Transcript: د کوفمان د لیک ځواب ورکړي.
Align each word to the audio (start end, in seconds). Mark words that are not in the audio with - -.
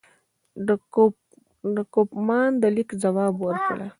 د 1.75 1.77
کوفمان 1.93 2.49
د 2.61 2.63
لیک 2.75 2.89
ځواب 3.03 3.33
ورکړي. 3.39 3.87